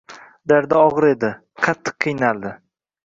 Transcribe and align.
Dardi 0.51 0.77
ogʻir 0.79 1.07
edi, 1.09 1.31
qattiq 1.67 1.99
qiynaldi. 2.07 2.55